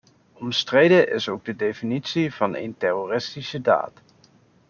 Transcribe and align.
Omstreden 0.33 1.07
is 1.13 1.29
ook 1.29 1.45
de 1.45 1.55
definitie 1.55 2.33
van 2.33 2.55
een 2.55 2.77
terroristische 2.77 3.61
daad. 3.61 4.01